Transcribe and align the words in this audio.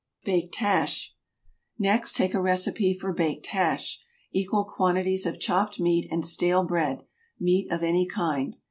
BAKED 0.25 0.55
HASH. 0.55 1.13
Next 1.77 2.13
take 2.15 2.33
a 2.33 2.41
recipe 2.41 2.95
for 2.97 3.13
baked 3.13 3.45
hash. 3.45 3.99
Equal 4.31 4.63
quantities 4.63 5.27
of 5.27 5.39
chopped 5.39 5.79
meat 5.79 6.07
and 6.11 6.25
stale 6.25 6.63
bread, 6.63 7.05
meat 7.39 7.71
of 7.71 7.83
any 7.83 8.07
kind. 8.07 8.57